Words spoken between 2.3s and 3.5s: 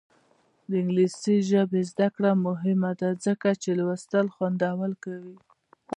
مهمه ده ځکه